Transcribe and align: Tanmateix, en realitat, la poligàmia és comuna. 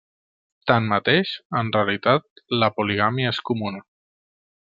Tanmateix, 0.69 1.33
en 1.59 1.69
realitat, 1.75 2.43
la 2.65 2.71
poligàmia 2.79 3.35
és 3.37 3.43
comuna. 3.53 3.85